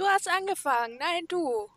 [0.00, 0.96] Du hast angefangen.
[0.98, 1.68] Nein, du.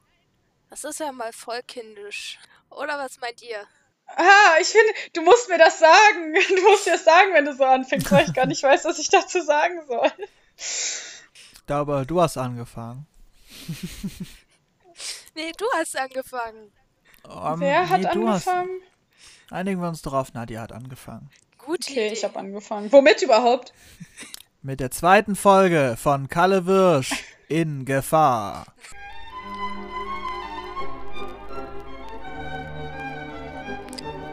[0.70, 2.40] Das ist ja mal voll kindisch.
[2.70, 3.68] Oder was meint ihr?
[4.08, 6.34] Ah, ich finde, du musst mir das sagen.
[6.48, 8.98] Du musst mir das sagen, wenn du so anfängst, weil ich gar nicht weiß, was
[8.98, 10.10] ich dazu sagen soll.
[10.56, 13.08] Ich glaube, du hast angefangen.
[15.36, 16.72] nee, du hast angefangen.
[17.24, 18.82] Um, Wer hat nee, angefangen?
[19.48, 19.52] Hast...
[19.52, 21.30] Einigen wir uns drauf, Nadja hat angefangen.
[21.58, 22.14] Gut, okay, Idee.
[22.14, 22.92] ich habe angefangen.
[22.92, 23.74] Womit überhaupt?
[24.62, 27.12] Mit der zweiten Folge von Kalle Wirsch
[27.48, 28.66] in Gefahr.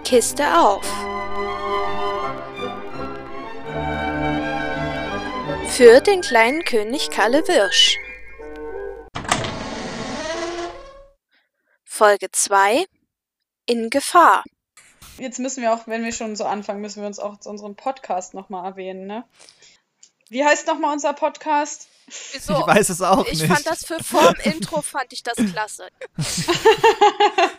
[0.05, 0.85] Kiste auf.
[5.69, 7.97] Für den kleinen König Kalle Wirsch.
[11.85, 12.87] Folge 2
[13.67, 14.43] In Gefahr.
[15.19, 18.35] Jetzt müssen wir auch, wenn wir schon so anfangen, müssen wir uns auch unseren Podcast
[18.35, 19.25] nochmal erwähnen, ne?
[20.29, 21.89] Wie heißt nochmal unser Podcast?
[22.33, 22.61] Wieso?
[22.61, 23.43] Ich weiß es auch ich nicht.
[23.43, 25.89] Ich fand das für vorm Intro fand ich das klasse.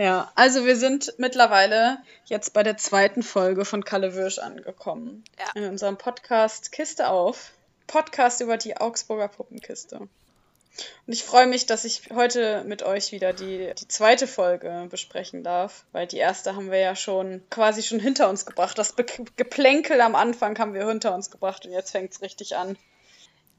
[0.00, 5.22] Ja, also wir sind mittlerweile jetzt bei der zweiten Folge von Kalle Wirsch angekommen.
[5.38, 5.60] Ja.
[5.60, 7.52] In unserem Podcast Kiste auf.
[7.86, 9.98] Podcast über die Augsburger Puppenkiste.
[9.98, 10.08] Und
[11.06, 15.84] ich freue mich, dass ich heute mit euch wieder die, die zweite Folge besprechen darf,
[15.92, 18.78] weil die erste haben wir ja schon quasi schon hinter uns gebracht.
[18.78, 19.04] Das Be
[19.36, 22.78] Geplänkel am Anfang haben wir hinter uns gebracht und jetzt fängt es richtig an.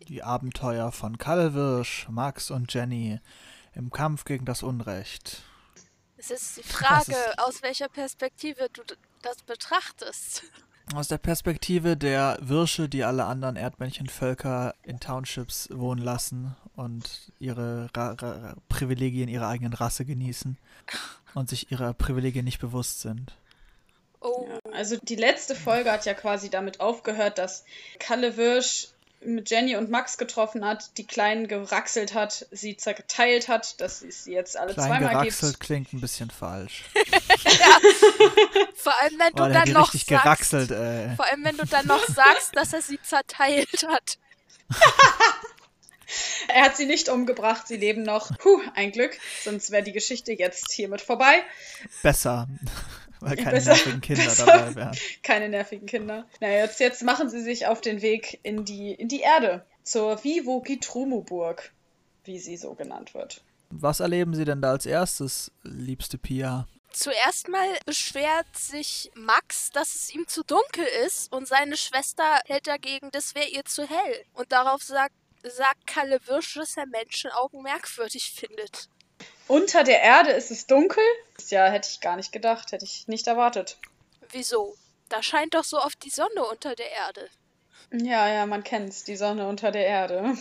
[0.07, 3.19] Die Abenteuer von Kalle Wirsch, Max und Jenny
[3.73, 5.43] im Kampf gegen das Unrecht.
[6.17, 8.83] Es ist die Frage, ist aus welcher Perspektive du
[9.21, 10.43] das betrachtest.
[10.95, 17.89] Aus der Perspektive der Wirsche, die alle anderen Erdmännchenvölker in Townships wohnen lassen und ihre
[17.95, 20.57] Ra Ra Privilegien ihrer eigenen Rasse genießen
[21.33, 23.37] und sich ihrer Privilegien nicht bewusst sind.
[24.19, 24.49] Oh.
[24.49, 27.63] Ja, also die letzte Folge hat ja quasi damit aufgehört, dass
[27.99, 28.89] Kalle Wirsch
[29.23, 34.23] mit Jenny und Max getroffen hat, die Kleinen geraxelt hat, sie zerteilt hat, dass es
[34.23, 35.63] sie jetzt alle Klein zweimal geraxelt gibt.
[35.63, 36.83] klingt ein bisschen falsch.
[36.95, 37.79] ja.
[38.75, 41.15] Vor allem, wenn du oh, dann noch sagst, geraxelt, ey.
[41.15, 44.17] Vor allem, wenn du dann noch sagst, dass er sie zerteilt hat.
[46.47, 48.37] er hat sie nicht umgebracht, sie leben noch.
[48.37, 51.43] Puh, ein Glück, sonst wäre die Geschichte jetzt hiermit vorbei.
[52.01, 52.47] Besser.
[53.21, 54.45] Weil keine Besser, nervigen Kinder besser.
[54.45, 54.97] dabei wären.
[55.23, 56.27] Keine nervigen Kinder.
[56.39, 59.65] Naja, jetzt, jetzt machen sie sich auf den Weg in die, in die Erde.
[59.83, 61.71] Zur Vivo-Gitrumu-Burg,
[62.23, 63.41] wie sie so genannt wird.
[63.69, 66.67] Was erleben Sie denn da als erstes, liebste Pia?
[66.91, 72.67] Zuerst mal beschwert sich Max, dass es ihm zu dunkel ist und seine Schwester hält
[72.67, 74.25] dagegen, das wäre ihr zu hell.
[74.33, 78.89] Und darauf sagt, sagt Kalle Wirsch, dass er Menschenaugen merkwürdig findet.
[79.47, 81.03] Unter der Erde ist es dunkel?
[81.49, 83.77] Ja, hätte ich gar nicht gedacht, hätte ich nicht erwartet.
[84.31, 84.75] Wieso?
[85.09, 87.29] Da scheint doch so oft die Sonne unter der Erde.
[87.91, 90.37] Ja, ja, man kennt's, die Sonne unter der Erde.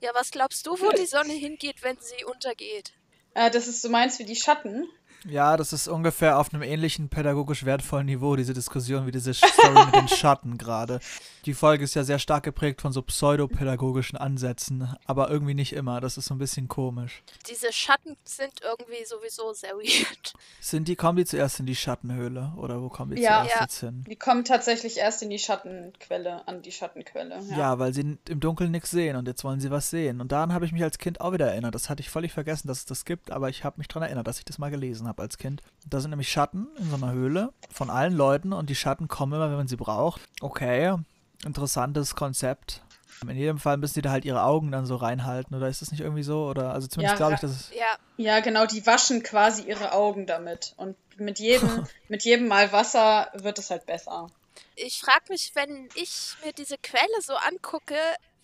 [0.00, 2.92] Ja, was glaubst du, wo die Sonne hingeht, wenn sie untergeht?
[3.34, 4.88] Äh, das ist, so meinst wie die Schatten?
[5.28, 9.84] Ja, das ist ungefähr auf einem ähnlichen pädagogisch wertvollen Niveau, diese Diskussion wie diese Story
[9.86, 11.00] mit den Schatten gerade.
[11.44, 16.00] Die Folge ist ja sehr stark geprägt von so pseudopädagogischen Ansätzen, aber irgendwie nicht immer.
[16.00, 17.22] Das ist so ein bisschen komisch.
[17.48, 20.34] Diese Schatten sind irgendwie sowieso sehr weird.
[20.60, 23.60] Sind die, kommen die zuerst in die Schattenhöhle oder wo kommen die ja, zuerst ja.
[23.62, 24.04] jetzt hin?
[24.08, 27.40] Die kommen tatsächlich erst in die Schattenquelle, an die Schattenquelle.
[27.50, 30.20] Ja, ja weil sie im Dunkeln nichts sehen und jetzt wollen sie was sehen.
[30.20, 31.74] Und daran habe ich mich als Kind auch wieder erinnert.
[31.74, 34.26] Das hatte ich völlig vergessen, dass es das gibt, aber ich habe mich daran erinnert,
[34.26, 35.62] dass ich das mal gelesen habe habe als Kind.
[35.86, 39.34] Da sind nämlich Schatten in so einer Höhle von allen Leuten und die Schatten kommen
[39.34, 40.22] immer, wenn man sie braucht.
[40.40, 40.96] Okay,
[41.44, 42.82] interessantes Konzept.
[43.22, 45.90] In jedem Fall müssen die da halt ihre Augen dann so reinhalten, oder ist das
[45.90, 46.46] nicht irgendwie so?
[46.46, 47.70] Oder also zumindest ja, glaube ich, dass es.
[47.74, 47.96] Ja.
[48.16, 50.72] ja, genau, die waschen quasi ihre Augen damit.
[50.78, 54.28] Und mit jedem, mit jedem Mal Wasser wird es halt besser.
[54.74, 57.96] Ich frage mich, wenn ich mir diese Quelle so angucke,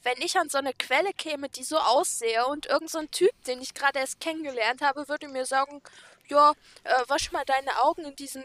[0.03, 3.60] wenn ich an so eine Quelle käme, die so aussehe und irgendein so Typ, den
[3.60, 5.82] ich gerade erst kennengelernt habe, würde mir sagen,
[6.28, 6.53] ja,
[6.84, 8.42] äh, wasch mal deine Augen in diesem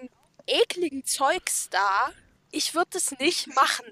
[0.47, 2.12] ekligen Zeugs da.
[2.52, 3.86] Ich würde es nicht machen.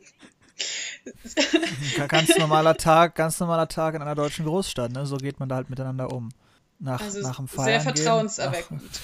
[2.07, 5.05] ganz normaler Tag, ganz normaler Tag in einer deutschen Großstadt, ne?
[5.05, 6.29] So geht man da halt miteinander um.
[6.79, 8.99] Nach, also nach dem Feiern Sehr vertrauenserweckend.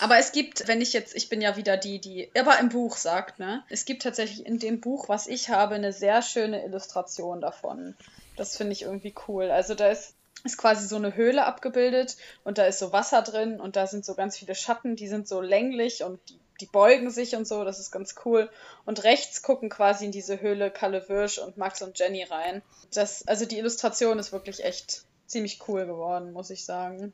[0.00, 2.96] Aber es gibt, wenn ich jetzt, ich bin ja wieder die, die aber im Buch
[2.96, 3.62] sagt, ne?
[3.68, 7.94] Es gibt tatsächlich in dem Buch, was ich habe, eine sehr schöne Illustration davon.
[8.36, 9.50] Das finde ich irgendwie cool.
[9.50, 10.14] Also da ist
[10.44, 14.04] ist quasi so eine Höhle abgebildet und da ist so Wasser drin und da sind
[14.04, 17.64] so ganz viele Schatten, die sind so länglich und die, die beugen sich und so,
[17.64, 18.50] das ist ganz cool.
[18.84, 22.62] Und rechts gucken quasi in diese Höhle Kalle Wirsch und Max und Jenny rein.
[22.92, 27.12] Das, also die Illustration ist wirklich echt ziemlich cool geworden, muss ich sagen.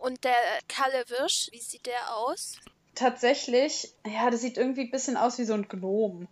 [0.00, 0.34] Und der
[0.68, 2.56] Kalle Wirsch, wie sieht der aus?
[2.94, 6.28] Tatsächlich, ja, das sieht irgendwie ein bisschen aus wie so ein Gnom,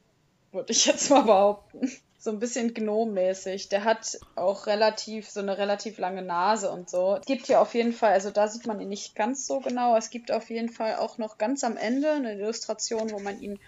[0.52, 1.90] würde ich jetzt mal behaupten.
[2.22, 3.68] So ein bisschen gnommäßig.
[3.68, 7.16] Der hat auch relativ, so eine relativ lange Nase und so.
[7.16, 9.96] Es gibt hier auf jeden Fall, also da sieht man ihn nicht ganz so genau.
[9.96, 13.58] Es gibt auf jeden Fall auch noch ganz am Ende eine Illustration, wo man ihn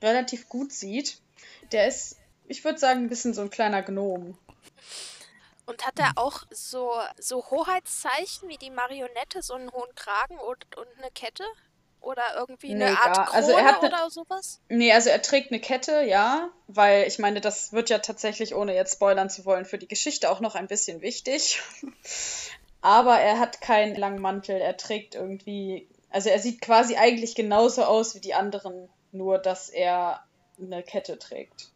[0.00, 1.20] relativ gut sieht.
[1.72, 2.16] Der ist,
[2.46, 4.38] ich würde sagen, ein bisschen so ein kleiner Gnom.
[5.66, 10.78] Und hat er auch so, so Hoheitszeichen wie die Marionette, so einen hohen Kragen und,
[10.78, 11.44] und eine Kette?
[12.08, 14.60] Oder irgendwie eine Nee, Art gar- Krone also er hat ne- oder sowas?
[14.70, 18.74] Nee, also er trägt eine Kette, ja, weil ich meine, das wird ja tatsächlich, ohne
[18.74, 21.60] jetzt spoilern zu wollen, für die Geschichte auch noch ein bisschen wichtig.
[22.80, 27.84] Aber er hat keinen langen Mantel, er trägt irgendwie, also er sieht quasi eigentlich genauso
[27.84, 30.24] aus wie die anderen, nur dass er
[30.58, 31.68] eine Kette trägt.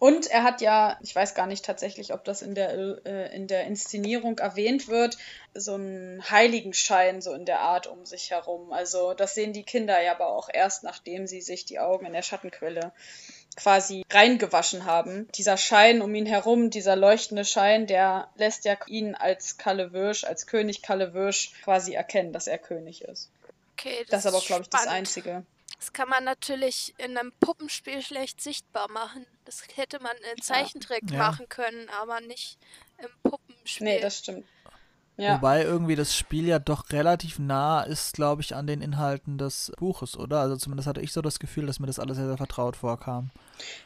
[0.00, 2.72] Und er hat ja, ich weiß gar nicht tatsächlich, ob das in der,
[3.04, 5.18] äh, in der Inszenierung erwähnt wird,
[5.52, 8.72] so einen Heiligenschein so in der Art um sich herum.
[8.72, 12.14] Also das sehen die Kinder ja aber auch erst, nachdem sie sich die Augen in
[12.14, 12.92] der Schattenquelle
[13.56, 15.28] quasi reingewaschen haben.
[15.34, 20.24] Dieser Schein um ihn herum, dieser leuchtende Schein, der lässt ja ihn als Kalle Wirsch,
[20.24, 23.28] als König Kalle Wirsch quasi erkennen, dass er König ist.
[23.74, 24.86] Okay, Das, ist aber, glaube ich, das.
[24.86, 25.44] Einzige.
[25.80, 29.26] Das kann man natürlich in einem Puppenspiel schlecht sichtbar machen.
[29.46, 31.16] Das hätte man in Zeichentrick Ja.
[31.18, 32.58] machen können, aber nicht
[32.98, 33.86] im Puppenspiel.
[33.86, 34.46] Nee, das stimmt.
[35.16, 35.34] Ja.
[35.34, 39.72] Wobei irgendwie das Spiel ja doch relativ nah ist, glaube ich, an den Inhalten des
[39.78, 40.40] Buches, oder?
[40.40, 43.30] Also zumindest hatte ich so das Gefühl, dass mir das alles sehr, sehr vertraut vorkam.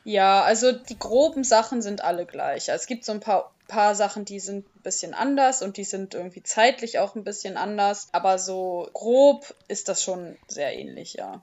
[0.05, 2.71] Ja, also die groben Sachen sind alle gleich.
[2.71, 5.85] Also Es gibt so ein paar, paar Sachen, die sind ein bisschen anders und die
[5.85, 8.09] sind irgendwie zeitlich auch ein bisschen anders.
[8.13, 11.41] Aber so grob ist das schon sehr ähnlich, ja.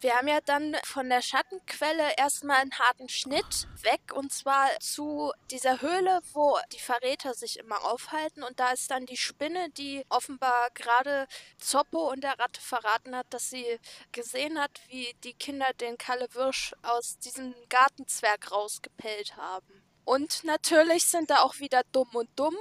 [0.00, 5.32] Wir haben ja dann von der Schattenquelle erstmal einen harten Schnitt weg und zwar zu
[5.50, 10.04] dieser Höhle, wo die Verräter sich immer aufhalten und da ist dann die Spinne, die
[10.10, 11.26] offenbar gerade
[11.58, 13.78] Zoppo und der Ratte verraten hat, dass sie
[14.12, 19.82] gesehen hat, wie die Kinder den Kalle Wirsch aus diesem Gartenzwerg rausgepellt haben.
[20.04, 22.56] Und natürlich sind da auch wieder dumm und dumm,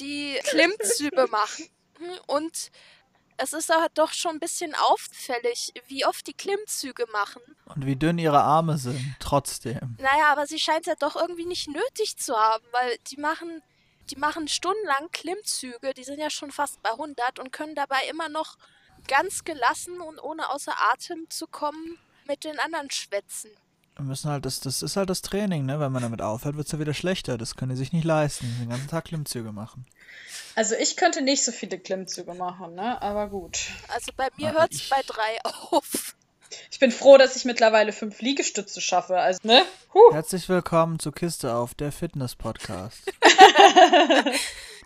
[0.00, 1.68] die Klimmzüge machen
[2.26, 2.70] und
[3.38, 7.40] es ist aber doch schon ein bisschen auffällig, wie oft die Klimmzüge machen.
[7.66, 9.96] Und wie dünn ihre Arme sind, trotzdem.
[9.98, 13.62] Naja, aber sie scheint es ja doch irgendwie nicht nötig zu haben, weil die machen,
[14.10, 18.28] die machen stundenlang Klimmzüge, die sind ja schon fast bei 100 und können dabei immer
[18.28, 18.56] noch
[19.06, 23.50] ganz gelassen und ohne außer Atem zu kommen mit den anderen schwätzen.
[23.98, 25.80] Wir müssen halt, das, das ist halt das Training, ne?
[25.80, 27.36] Wenn man damit aufhört, wird es ja wieder schlechter.
[27.36, 29.86] Das können die sich nicht leisten, den ganzen Tag Klimmzüge machen.
[30.54, 33.02] Also ich könnte nicht so viele Klimmzüge machen, ne?
[33.02, 33.58] Aber gut.
[33.88, 35.38] Also bei mir hört es ich- bei drei
[35.72, 36.14] auf.
[36.70, 39.18] Ich bin froh, dass ich mittlerweile fünf Liegestütze schaffe.
[39.18, 39.62] Also, ne?
[39.92, 40.12] Huh.
[40.12, 43.00] Herzlich willkommen zu Kiste auf, der Fitness-Podcast.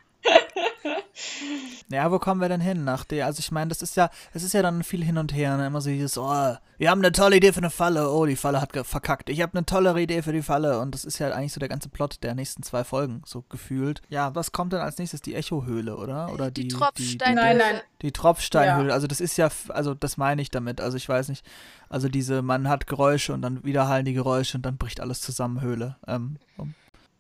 [1.91, 3.27] ja, wo kommen wir denn hin nach der?
[3.27, 5.67] Also ich meine, das ist ja, es ist ja dann viel hin und her, ne?
[5.67, 8.61] immer so dieses, oh, wir haben eine tolle Idee für eine Falle, oh, die Falle
[8.61, 9.29] hat verkackt.
[9.29, 11.69] Ich habe eine tollere Idee für die Falle und das ist ja eigentlich so der
[11.69, 14.03] ganze Plot der nächsten zwei Folgen, so gefühlt.
[14.09, 15.21] Ja, was kommt denn als nächstes?
[15.21, 16.33] Die Echo-Höhle, oder?
[16.33, 17.47] Oder die, die die, Tropfsteinhöhle.
[17.47, 17.81] Nein, nein.
[18.03, 21.45] die Tropfsteinhöhle, also das ist ja, also das meine ich damit, also ich weiß nicht,
[21.89, 25.61] also diese, man hat Geräusche und dann wiederhallen die Geräusche und dann bricht alles zusammen,
[25.61, 25.97] Höhle.
[26.07, 26.75] Ähm, um,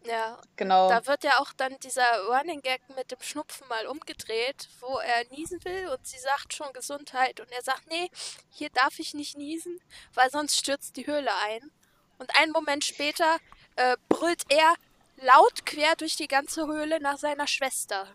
[0.04, 0.88] Ja, Genau.
[0.88, 5.24] Da wird ja auch dann dieser Running Gag mit dem Schnupfen mal umgedreht, wo er
[5.30, 8.10] niesen will und sie sagt schon Gesundheit und er sagt, nee,
[8.50, 9.80] hier darf ich nicht niesen,
[10.14, 11.70] weil sonst stürzt die Höhle ein.
[12.18, 13.38] Und einen Moment später
[13.76, 14.74] äh, brüllt er
[15.16, 18.06] laut quer durch die ganze Höhle nach seiner Schwester.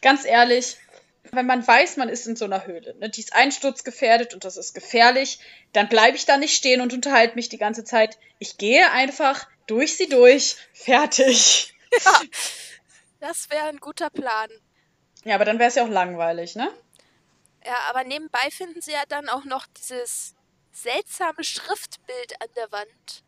[0.00, 0.76] Ganz ehrlich,
[1.32, 4.56] wenn man weiß, man ist in so einer Höhle, ne, die ist einsturzgefährdet und das
[4.56, 5.38] ist gefährlich,
[5.72, 8.18] dann bleibe ich da nicht stehen und unterhalte mich die ganze Zeit.
[8.38, 11.74] Ich gehe einfach durch sie durch, fertig.
[13.20, 14.50] Das wäre ein guter Plan.
[15.24, 16.70] Ja, aber dann wäre es ja auch langweilig, ne?
[17.64, 20.34] Ja, aber nebenbei finden sie ja dann auch noch dieses
[20.72, 23.22] seltsame Schriftbild an der Wand.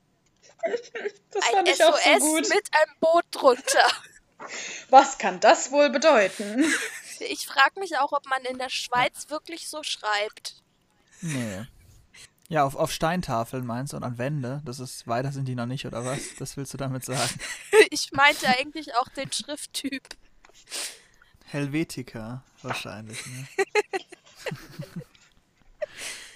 [1.31, 2.49] Das Ein fand ich auch so SOS gut.
[2.51, 3.91] mit einem Boot drunter.
[4.91, 6.71] Was kann das wohl bedeuten?
[7.21, 10.63] Ich frage mich auch, ob man in der Schweiz wirklich so schreibt.
[11.23, 11.67] nee.
[12.49, 15.67] Ja, auf, auf Steintafeln meinst du und an Wände, das ist, weiter sind die noch
[15.67, 16.37] nicht, oder was?
[16.39, 17.31] Das willst du damit sagen?
[17.91, 20.03] Ich meinte eigentlich auch den Schrifttyp.
[21.45, 23.47] Helvetica, wahrscheinlich, ne?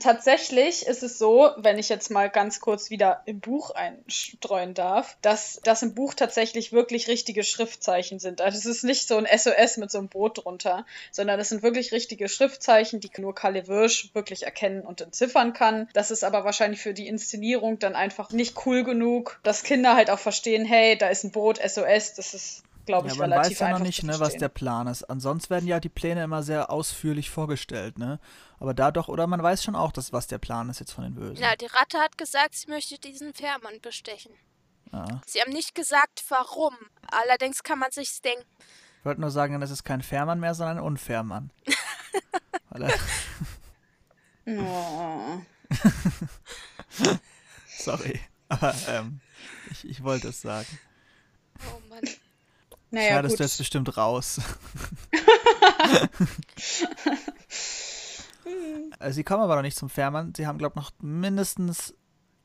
[0.01, 5.17] Tatsächlich ist es so, wenn ich jetzt mal ganz kurz wieder im Buch einstreuen darf,
[5.23, 8.41] dass das im Buch tatsächlich wirklich richtige Schriftzeichen sind.
[8.41, 11.63] Also es ist nicht so ein SOS mit so einem Boot drunter, sondern es sind
[11.63, 15.89] wirklich richtige Schriftzeichen, die nur Kalle Wirsch wirklich erkennen und entziffern kann.
[15.93, 20.11] Das ist aber wahrscheinlich für die Inszenierung dann einfach nicht cool genug, dass Kinder halt
[20.11, 23.53] auch verstehen, hey, da ist ein Boot, SOS, das ist, glaube Ja, ich, man relativ
[23.53, 25.05] weiß ja einfach noch nicht, ne, was der Plan ist.
[25.05, 28.19] Ansonsten werden ja die Pläne immer sehr ausführlich vorgestellt, ne?
[28.59, 31.05] Aber da doch, oder man weiß schon auch, dass, was der Plan ist jetzt von
[31.05, 31.37] den Bösen.
[31.43, 34.33] Ja, die Ratte hat gesagt, sie möchte diesen Fährmann bestechen.
[34.93, 35.21] Ah.
[35.27, 36.75] Sie haben nicht gesagt, warum.
[37.11, 38.45] Allerdings kann man sich's denken.
[38.99, 41.53] Ich wollte nur sagen, das ist kein Fährmann mehr, sondern ein.
[42.71, 42.95] Weil er,
[44.47, 45.41] Oh.
[47.79, 48.21] sorry.
[48.49, 49.21] Aber ähm,
[49.71, 50.67] ich, ich wollte es sagen.
[51.61, 52.03] Oh Mann.
[52.91, 53.41] Naja, Schneidest gut.
[53.41, 54.41] du jetzt bestimmt raus.
[58.99, 60.35] Äh, Sie kommen aber noch nicht zum Fährmann.
[60.35, 61.95] Sie haben, glaube ich, noch mindestens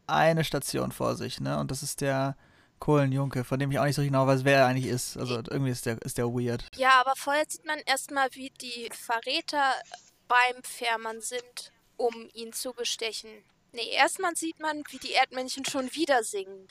[0.08, 1.58] eine Station vor sich, ne?
[1.60, 2.38] Und das ist der
[2.80, 5.18] Kohlenjunke, von dem ich auch nicht so genau weiß, wer er eigentlich ist.
[5.18, 6.66] Also irgendwie ist der, ist der weird.
[6.76, 9.74] Ja, aber vorher sieht man erstmal, wie die Verräter
[10.28, 13.30] beim Fährmann sind, um ihn zu bestechen.
[13.72, 16.68] Nee, erstmal sieht man, wie die Erdmännchen schon wieder singen.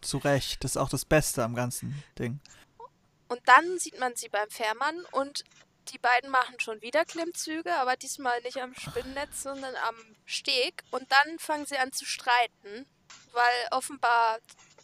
[0.00, 0.62] Zu Recht.
[0.62, 2.40] Das ist auch das Beste am ganzen Ding.
[3.34, 5.42] Und dann sieht man sie beim Fährmann und
[5.88, 10.84] die beiden machen schon wieder Klimmzüge, aber diesmal nicht am Spinnnetz, sondern am Steg.
[10.92, 12.86] Und dann fangen sie an zu streiten,
[13.32, 14.38] weil offenbar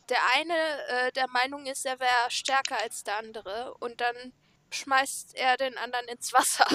[0.09, 0.55] der eine
[0.89, 3.73] äh, der Meinung ist, er wäre stärker als der andere.
[3.79, 4.33] Und dann
[4.73, 6.67] schmeißt er den anderen ins Wasser.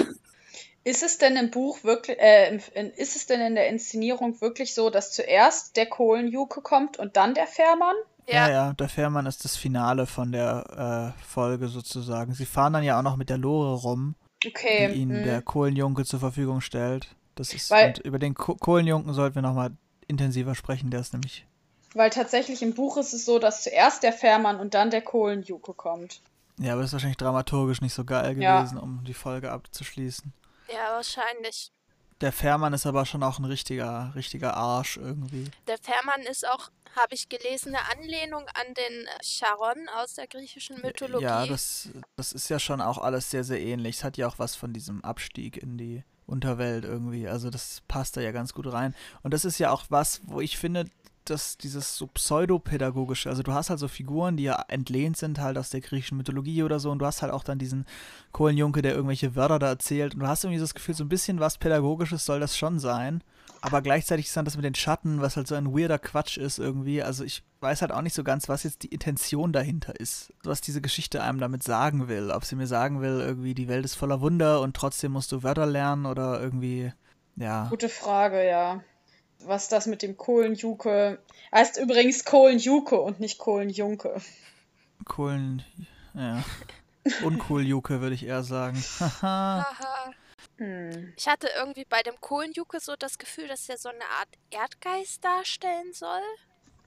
[0.86, 2.56] Ist es denn im Buch wirklich, äh,
[2.96, 7.34] ist es denn in der Inszenierung wirklich so, dass zuerst der Kohlenjuke kommt und dann
[7.34, 7.98] der Fährmann?
[8.28, 12.34] Ja, ja, der Fährmann ist das Finale von der äh, Folge sozusagen.
[12.34, 14.16] Sie fahren dann ja auch noch mit der Lore rum,
[14.46, 14.92] Okay.
[14.92, 15.26] die ihnen mm.
[15.26, 17.16] der Kohlenjunke zur Verfügung stellt.
[17.36, 19.72] Das ist, Weil- und über den Ko Kohlenjunken sollten wir nochmal
[20.08, 21.46] intensiver sprechen, der ist nämlich
[21.94, 25.74] Weil tatsächlich im Buch ist es so, dass zuerst der Fährmann und dann der Kohlenjuke
[25.74, 26.22] kommt.
[26.60, 28.60] Ja, aber das ist wahrscheinlich dramaturgisch nicht so geil Ja.
[28.60, 30.34] gewesen, um die Folge abzuschließen.
[30.72, 31.72] Ja, wahrscheinlich.
[32.22, 35.52] Der Fährmann ist aber schon auch ein richtiger, richtiger Arsch irgendwie.
[35.68, 40.82] Der Fährmann ist auch, habe ich gelesen, eine Anlehnung an den Charon aus der griechischen
[40.82, 41.26] Mythologie.
[41.26, 43.98] Ja, das, das ist ja schon auch alles sehr, sehr ähnlich.
[43.98, 47.28] Es hat ja auch was von diesem Abstieg in die Unterwelt irgendwie.
[47.28, 48.96] Also das passt da ja ganz gut rein.
[49.22, 50.86] Und das ist ja auch was, wo ich finde,
[51.30, 55.58] dass dieses so pseudopädagogische, also du hast halt so Figuren, die ja entlehnt sind halt
[55.58, 57.86] aus der griechischen Mythologie oder so und du hast halt auch dann diesen
[58.32, 61.40] Kohlenjunke, der irgendwelche Wörter da erzählt und du hast irgendwie das Gefühl, so ein bisschen
[61.40, 63.24] was Pädagogisches soll das schon sein.
[63.62, 66.60] Aber gleichzeitig ist dann das mit den Schatten, was halt so ein weirder Quatsch ist
[66.60, 67.02] irgendwie.
[67.02, 70.32] Also ich weiß halt auch nicht so ganz, was jetzt die Intention dahinter ist.
[70.44, 72.30] Was diese Geschichte einem damit sagen will.
[72.30, 75.42] Ob sie mir sagen will, irgendwie die Welt ist voller Wunder und trotzdem musst du
[75.42, 76.94] Wörter lernen oder irgendwie,
[77.38, 77.68] ja.
[77.70, 78.84] Gute Frage, ja.
[79.46, 81.20] Was das mit dem Kohlenjuke.
[81.52, 84.22] Heißt übrigens Kohlenjuke und nicht Kohlenjunke.
[85.06, 85.64] Kohlen,
[86.14, 86.44] ja.
[87.24, 88.84] Uncool-Juke, würde ich eher sagen.
[89.00, 89.68] Haha.
[89.80, 90.12] Haha.
[90.58, 91.14] Hm.
[91.18, 95.24] Ich hatte irgendwie bei dem Kohlenjuke so das Gefühl, dass er so eine Art Erdgeist
[95.24, 96.22] darstellen soll.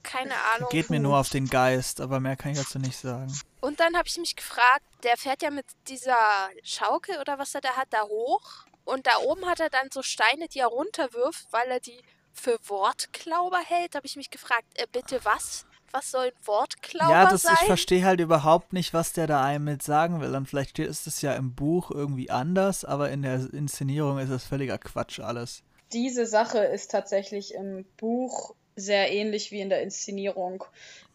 [0.01, 0.69] Keine Ahnung.
[0.69, 3.31] Geht mir nur auf den Geist, aber mehr kann ich dazu nicht sagen.
[3.59, 7.61] Und dann habe ich mich gefragt, der fährt ja mit dieser Schaukel oder was er
[7.61, 8.65] da hat, da hoch.
[8.85, 12.01] Und da oben hat er dann so Steine, die er runterwirft, weil er die
[12.33, 13.95] für Wortklauber hält.
[13.95, 15.65] Habe ich mich gefragt, äh, bitte was?
[15.91, 17.55] Was soll ein Wortklauber Ja, das, sein?
[17.59, 20.35] ich verstehe halt überhaupt nicht, was der da einem mit sagen will.
[20.35, 24.43] Und vielleicht ist es ja im Buch irgendwie anders, aber in der Inszenierung ist das
[24.43, 25.63] völliger Quatsch alles.
[25.91, 30.63] Diese Sache ist tatsächlich im Buch sehr ähnlich wie in der Inszenierung,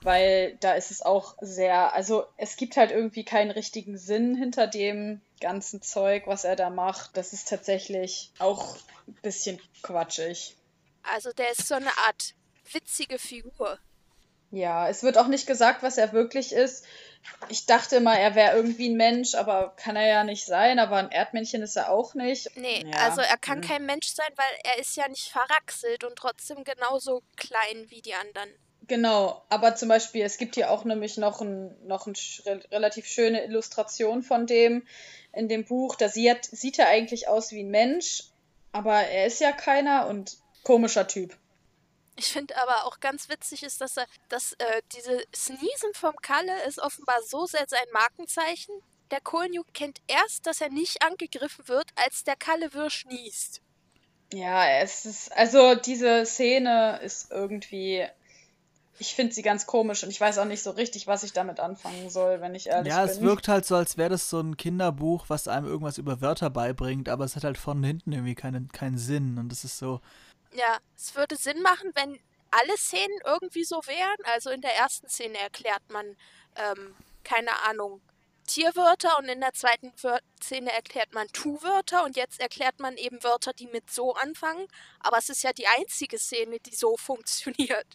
[0.03, 4.67] weil da ist es auch sehr, also es gibt halt irgendwie keinen richtigen Sinn hinter
[4.67, 7.17] dem ganzen Zeug, was er da macht.
[7.17, 10.57] Das ist tatsächlich auch ein bisschen quatschig.
[11.13, 12.35] Also der ist so eine Art
[12.73, 13.79] witzige Figur.
[14.51, 16.85] Ja, es wird auch nicht gesagt, was er wirklich ist.
[17.49, 20.79] Ich dachte mal, er wäre irgendwie ein Mensch, aber kann er ja nicht sein.
[20.79, 22.57] Aber ein Erdmännchen ist er auch nicht.
[22.57, 23.69] Nee, Ja, also er kann hm.
[23.69, 28.15] kein Mensch sein, weil er ist ja nicht verraxelt und trotzdem genauso klein wie die
[28.15, 28.51] anderen.
[28.87, 32.15] Genau, aber zum Beispiel, es gibt hier auch nämlich noch ein, noch ein
[32.71, 34.87] relativ schöne Illustration von dem
[35.33, 35.97] in dem Buch.
[35.97, 38.25] Da sieht, sieht er eigentlich aus wie ein Mensch,
[38.73, 41.37] aber er ist ja keiner und komischer Typ.
[42.17, 46.65] Ich finde aber auch ganz witzig ist, dass er, dass äh, diese Sneesen vom Kalle
[46.67, 48.75] ist offenbar so sehr sein Markenzeichen.
[49.11, 53.61] Der Kohlenjuk kennt erst, dass er nicht angegriffen wird, als der Kalle Wirsch niest.
[54.33, 58.07] Ja, es ist, also diese Szene ist irgendwie,
[58.99, 61.61] ich finde sie ganz komisch und ich weiß auch nicht so richtig, was ich damit
[61.61, 63.11] anfangen soll, wenn ich ehrlich ja, bin.
[63.11, 66.51] es wirkt halt so, als wäre das so ein Kinderbuch, was einem irgendwas über Wörter
[66.51, 69.39] beibringt, aber es hat halt von hinten irgendwie keinen, keinen Sinn.
[69.39, 70.01] Und es ist so,
[70.55, 72.19] Ja, es würde Sinn machen, wenn
[72.51, 74.17] alle Szenen irgendwie so wären.
[74.25, 76.17] Also in der ersten Szene erklärt man,
[76.57, 76.95] ähm,
[77.25, 78.01] keine Ahnung,
[78.47, 83.23] Tierwörter und in der zweiten Wör Szene erklärt man Tu-Wörter und jetzt erklärt man eben
[83.25, 84.69] Wörter, die mit so anfangen.
[85.01, 87.87] Aber es ist ja die einzige Szene, die so funktioniert.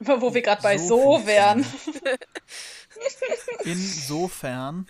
[0.00, 1.66] Wo wir gerade bei So so wären.
[3.64, 4.88] insofern.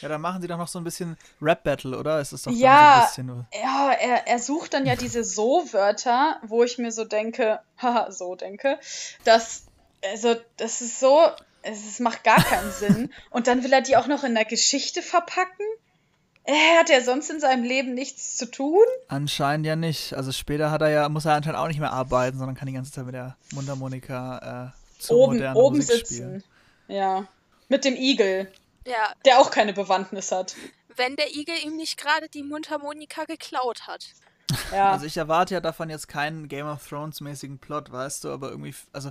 [0.00, 2.20] Ja, dann machen sie doch noch so ein bisschen Rap-Battle, oder?
[2.20, 2.78] Ist es doch dann Ja.
[2.78, 3.46] so ein bisschen nur.
[3.62, 8.34] Ja, er, er sucht dann ja diese So-Wörter, wo ich mir so denke, haha, so
[8.36, 8.78] denke,
[9.24, 9.64] dass
[10.12, 11.20] Also, das ist so,
[11.62, 13.12] es, macht gar keinen Sinn.
[13.30, 15.66] Und dann will er die auch noch in der Geschichte verpacken?
[16.44, 18.82] Äh, hat er sonst in seinem Leben nichts zu tun?
[19.08, 20.14] Anscheinend ja nicht.
[20.14, 22.72] Also später hat er ja, muss er anscheinend auch nicht mehr arbeiten, sondern kann die
[22.72, 26.14] ganze Zeit mit der Mundharmonika äh, zu oben, modernen oben sitzen.
[26.14, 26.44] spielen.
[26.88, 27.26] Ja.
[27.68, 28.50] Mit dem Igel,
[28.86, 30.56] Ja, der auch keine Bewandtnis hat.
[30.96, 34.06] wenn der Igel ihm nicht gerade die Mundharmonika geklaut hat.
[34.72, 34.92] Ja.
[34.92, 38.50] Also ich erwarte ja davon jetzt keinen Game of Thrones mäßigen Plot, weißt du, aber
[38.50, 39.10] irgendwie, also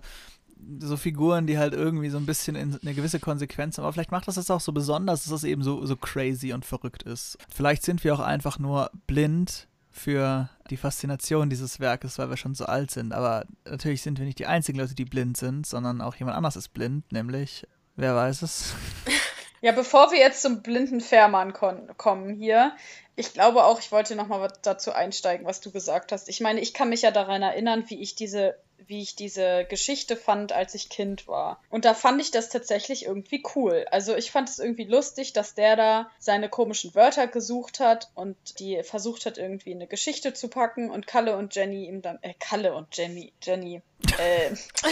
[0.81, 3.85] so Figuren, die halt irgendwie so ein bisschen in eine gewisse Konsequenz haben.
[3.85, 6.65] Aber vielleicht macht das das auch so besonders, dass es eben so, so crazy und
[6.65, 7.38] verrückt ist.
[7.53, 12.55] Vielleicht sind wir auch einfach nur blind für die Faszination dieses Werkes, weil wir schon
[12.55, 13.13] so alt sind.
[13.13, 16.55] Aber natürlich sind wir nicht die einzigen Leute, die blind sind, sondern auch jemand anders
[16.55, 18.73] ist blind, nämlich, wer weiß es?
[19.62, 22.75] Ja, bevor wir jetzt zum blinden Fährmann kommen hier,
[23.16, 26.30] ich glaube auch, ich wollte noch mal was dazu einsteigen, was du gesagt hast.
[26.30, 28.56] Ich meine, ich kann mich ja daran erinnern, wie ich diese,
[28.89, 31.62] wie ich diese Geschichte fand, als ich Kind war.
[31.69, 33.86] Und da fand ich das tatsächlich irgendwie cool.
[33.91, 38.36] Also ich fand es irgendwie lustig, dass der da seine komischen Wörter gesucht hat und
[38.60, 42.34] die versucht hat, irgendwie eine Geschichte zu packen und Kalle und Jenny ihm dann, äh,
[42.39, 43.84] Kalle und Jenny, Jenny,
[44.17, 44.50] äh,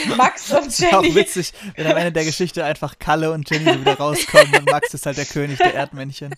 [0.15, 1.15] Max und Das wäre auch Jenny.
[1.15, 4.93] witzig, wenn am Ende der Geschichte einfach Kalle und Jenny so wieder rauskommen und Max
[4.93, 6.35] ist halt der König der Erdmännchen.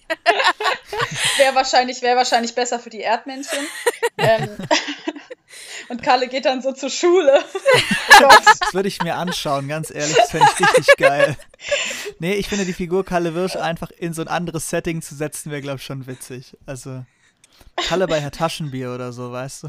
[1.37, 3.67] Wäre wahrscheinlich, wär wahrscheinlich besser für die Erdmännchen.
[4.17, 4.49] ähm,
[5.89, 7.39] und Kalle geht dann so zur Schule.
[8.21, 8.27] Oh.
[8.43, 11.37] Das würde ich mir anschauen, ganz ehrlich, das fände ich richtig geil.
[12.19, 15.51] Nee, ich finde die Figur Kalle Wirsch einfach in so ein anderes Setting zu setzen,
[15.51, 16.57] wäre, glaube ich, schon witzig.
[16.65, 17.05] Also,
[17.77, 19.67] Kalle bei Herr Taschenbier oder so, weißt du?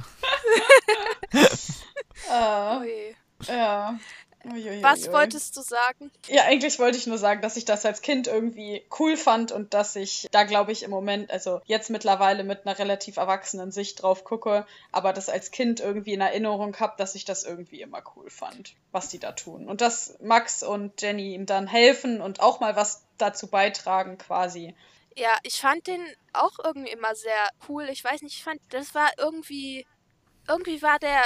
[2.28, 3.14] Ah, Ui.
[3.46, 3.98] ja.
[4.44, 4.82] Uiuiui.
[4.82, 6.11] Was wolltest du sagen?
[6.26, 9.75] Ja, eigentlich wollte ich nur sagen, dass ich das als Kind irgendwie cool fand und
[9.75, 14.02] dass ich da, glaube ich, im Moment, also jetzt mittlerweile mit einer relativ erwachsenen Sicht
[14.02, 18.02] drauf gucke, aber das als Kind irgendwie in Erinnerung habe, dass ich das irgendwie immer
[18.16, 19.68] cool fand, was die da tun.
[19.68, 24.75] Und dass Max und Jenny ihm dann helfen und auch mal was dazu beitragen, quasi.
[25.16, 27.88] Ja, ich fand den auch irgendwie immer sehr cool.
[27.90, 29.87] Ich weiß nicht, ich fand, das war irgendwie,
[30.48, 31.22] irgendwie war der,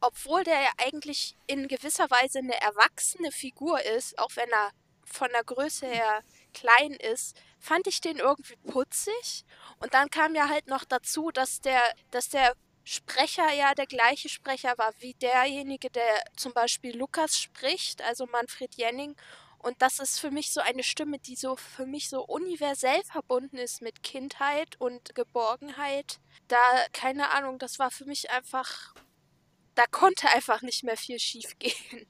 [0.00, 4.70] obwohl der ja eigentlich in gewisser Weise eine erwachsene Figur ist, auch wenn er
[5.04, 9.44] von der Größe her klein ist, fand ich den irgendwie putzig.
[9.78, 12.54] Und dann kam ja halt noch dazu, dass der, dass der
[12.84, 18.76] Sprecher ja der gleiche Sprecher war wie derjenige, der zum Beispiel Lukas spricht, also Manfred
[18.76, 19.16] Jenning.
[19.58, 23.56] Und das ist für mich so eine Stimme, die so für mich so universell verbunden
[23.56, 26.20] ist mit Kindheit und Geborgenheit.
[26.46, 26.58] Da,
[26.92, 28.94] keine Ahnung, das war für mich einfach.
[29.76, 32.06] Da konnte einfach nicht mehr viel schief gehen.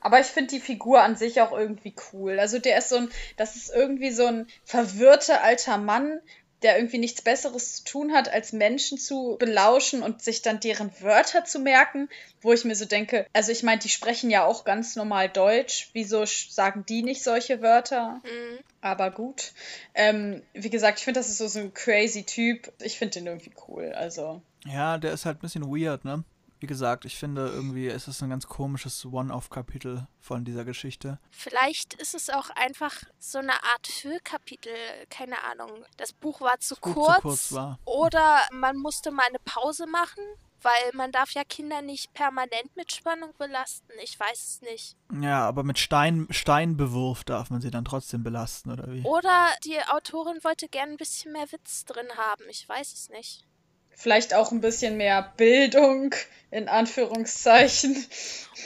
[0.00, 2.38] Aber ich finde die Figur an sich auch irgendwie cool.
[2.38, 6.20] Also der ist so ein, das ist irgendwie so ein verwirrter alter Mann,
[6.62, 10.92] der irgendwie nichts Besseres zu tun hat, als Menschen zu belauschen und sich dann deren
[11.00, 12.08] Wörter zu merken,
[12.40, 15.90] wo ich mir so denke, also ich meine, die sprechen ja auch ganz normal Deutsch.
[15.92, 18.20] Wieso sagen die nicht solche Wörter?
[18.24, 18.58] Mhm.
[18.80, 19.52] Aber gut.
[19.94, 22.72] Ähm, wie gesagt, ich finde, das ist so, so ein crazy Typ.
[22.80, 23.92] Ich finde den irgendwie cool.
[23.92, 24.42] Also.
[24.64, 26.24] Ja, der ist halt ein bisschen weird, ne?
[26.62, 31.18] Wie gesagt, ich finde irgendwie, es ist ein ganz komisches One-Off-Kapitel von dieser Geschichte.
[31.32, 34.72] Vielleicht ist es auch einfach so eine Art Füllkapitel,
[35.10, 35.84] keine Ahnung.
[35.96, 37.80] Das Buch war zu, Buch zu kurz, kurz war.
[37.84, 40.22] oder man musste mal eine Pause machen,
[40.60, 43.90] weil man darf ja Kinder nicht permanent mit Spannung belasten.
[44.00, 44.96] Ich weiß es nicht.
[45.20, 49.02] Ja, aber mit Stein, Steinbewurf darf man sie dann trotzdem belasten, oder wie?
[49.02, 52.44] Oder die Autorin wollte gern ein bisschen mehr Witz drin haben.
[52.48, 53.48] Ich weiß es nicht.
[53.94, 56.14] Vielleicht auch ein bisschen mehr Bildung,
[56.50, 58.06] in Anführungszeichen.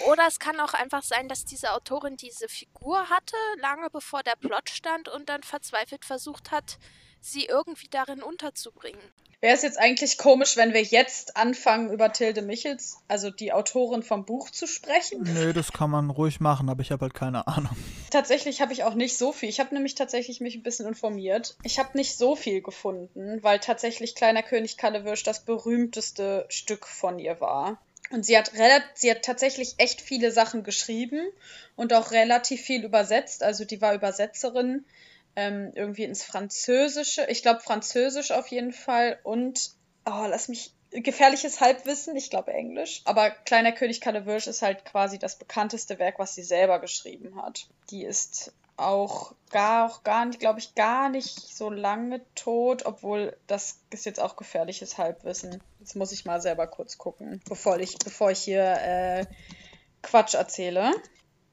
[0.09, 4.37] Oder es kann auch einfach sein, dass diese Autorin diese Figur hatte, lange bevor der
[4.37, 6.79] Plot stand und dann verzweifelt versucht hat,
[7.27, 9.01] sie irgendwie darin unterzubringen.
[9.43, 14.03] Wäre es jetzt eigentlich komisch, wenn wir jetzt anfangen, über Tilde Michels, also die Autorin
[14.03, 15.23] vom Buch, zu sprechen?
[15.25, 17.77] Nö, das kann man ruhig machen, aber ich habe halt keine Ahnung.
[18.11, 19.51] Tatsächlich habe ich auch nicht so viel.
[19.51, 21.57] Ich habe nämlich tatsächlich mich ein bisschen informiert.
[21.65, 27.19] Ich habe nicht so viel gefunden, weil tatsächlich Kleiner König Kallewirsch das berühmteste Stück von
[27.19, 27.79] ihr war.
[28.11, 28.53] Und sie hat,
[28.95, 31.21] sie hat tatsächlich echt viele Sachen geschrieben
[31.75, 33.43] und auch relativ viel übersetzt.
[33.43, 34.85] Also die war Übersetzerin
[35.37, 37.27] ähm, irgendwie ins Französische.
[37.29, 39.19] Ich glaube Französisch auf jeden Fall.
[39.23, 39.71] Und,
[40.05, 43.03] oh, lass mich, gefährliches Halbwissen, ich glaube Englisch.
[43.05, 47.69] Aber Kleiner König Kallewirsch ist halt quasi das bekannteste Werk, was sie selber geschrieben hat.
[47.91, 53.37] Die ist auch gar, auch gar nicht, glaube ich, gar nicht so lange tot, obwohl
[53.47, 55.63] das ist jetzt auch gefährliches Halbwissen.
[55.81, 59.27] Jetzt muss ich mal selber kurz gucken, bevor ich, bevor ich hier äh,
[60.03, 60.93] Quatsch erzähle.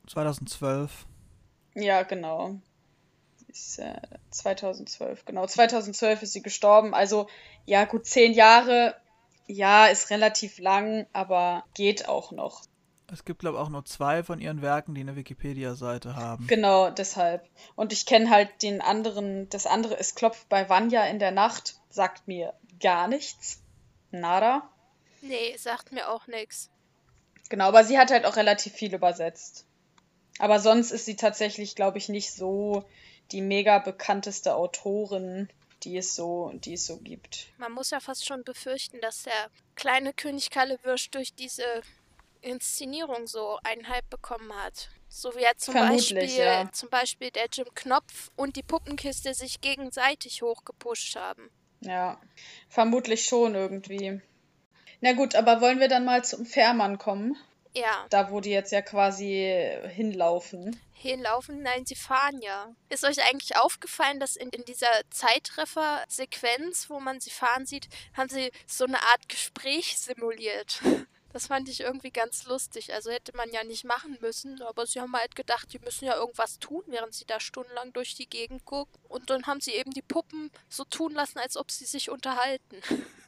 [0.08, 1.06] 2012.
[1.76, 2.60] Ja, genau.
[3.54, 3.94] Ist, äh,
[4.32, 5.46] 2012, genau.
[5.46, 6.96] 2012 ist sie gestorben.
[6.96, 7.28] Also,
[7.66, 8.96] ja, gut, zehn Jahre.
[9.46, 12.64] Ja, ist relativ lang, aber geht auch noch.
[13.12, 16.48] Es gibt, glaube ich, auch nur zwei von ihren Werken, die eine Wikipedia-Seite haben.
[16.48, 17.48] Genau, deshalb.
[17.76, 21.76] Und ich kenne halt den anderen, das andere ist Klopft bei Vanya in der Nacht,
[21.90, 23.62] sagt mir gar nichts.
[24.10, 24.68] Nada.
[25.22, 26.72] Nee, sagt mir auch nichts.
[27.50, 29.68] Genau, aber sie hat halt auch relativ viel übersetzt.
[30.40, 32.84] Aber sonst ist sie tatsächlich, glaube ich, nicht so
[33.32, 35.50] die mega bekannteste Autorin,
[35.84, 37.48] die es so, die es so gibt.
[37.58, 41.64] Man muss ja fast schon befürchten, dass der kleine König Kallewürsch durch diese
[42.42, 44.90] Inszenierung so einen Hype bekommen hat.
[45.10, 46.72] So wie er zum Vermutlich, Beispiel, ja.
[46.72, 51.50] zum Beispiel der Jim Knopf und die Puppenkiste sich gegenseitig hochgepusht haben.
[51.82, 52.20] Ja,
[52.70, 54.22] vermutlich schon irgendwie.
[55.02, 57.38] Na gut, aber wollen wir dann mal zum Fährmann kommen?
[57.76, 60.80] Ja, Da, wo die jetzt ja quasi hinlaufen.
[60.94, 62.74] hinlaufen, nein, sie fahren ja.
[62.90, 68.30] Ist euch eigentlich aufgefallen, dass in, in dieser Zeitreffer-Sequenz, wo man sie fahren sieht, haben
[68.30, 70.82] sie so eine Art Gespräch simuliert?
[71.34, 72.94] Das fand ich irgendwie ganz lustig.
[72.94, 76.16] Also hätte man ja nicht machen müssen, aber sie haben halt gedacht, die müssen ja
[76.16, 78.94] irgendwas tun, während sie da stundenlang durch die Gegend gucken.
[79.10, 82.84] Und dann haben sie eben die Puppen so tun lassen, als ob sie sich unterhalten.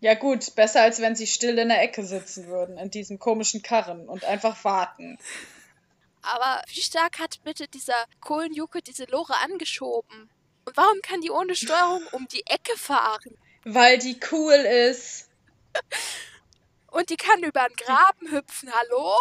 [0.00, 3.62] Ja gut, besser als wenn sie still in der Ecke sitzen würden, in diesem komischen
[3.62, 5.18] Karren und einfach warten.
[6.22, 10.28] Aber wie stark hat bitte dieser Kohlenjucke diese Lore angeschoben?
[10.64, 13.38] Und warum kann die ohne Steuerung um die Ecke fahren?
[13.64, 15.28] Weil die cool ist.
[16.90, 19.12] Und die kann über den Graben hüpfen, hallo?